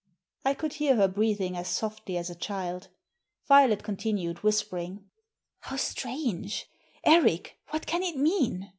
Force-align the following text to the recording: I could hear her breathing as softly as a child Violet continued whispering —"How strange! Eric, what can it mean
I 0.43 0.55
could 0.55 0.73
hear 0.73 0.95
her 0.95 1.07
breathing 1.07 1.55
as 1.55 1.67
softly 1.67 2.17
as 2.17 2.31
a 2.31 2.35
child 2.35 2.87
Violet 3.47 3.83
continued 3.83 4.41
whispering 4.41 5.07
—"How 5.69 5.75
strange! 5.75 6.65
Eric, 7.03 7.55
what 7.71 7.85
can 7.85 8.01
it 8.01 8.17
mean 8.17 8.69